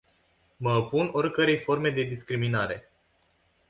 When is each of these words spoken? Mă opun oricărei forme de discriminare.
Mă 0.57 0.73
opun 0.75 1.09
oricărei 1.13 1.57
forme 1.57 1.89
de 1.89 2.03
discriminare. 2.03 2.91